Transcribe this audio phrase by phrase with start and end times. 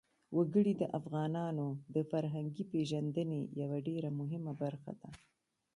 [0.37, 5.09] وګړي د افغانانو د فرهنګي پیژندنې یوه ډېره مهمه برخه ده.